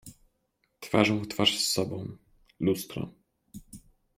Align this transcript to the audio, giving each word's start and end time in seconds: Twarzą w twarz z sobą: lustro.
Twarzą 0.79 1.19
w 1.19 1.27
twarz 1.27 1.57
z 1.59 1.71
sobą: 1.71 2.17
lustro. 2.59 3.09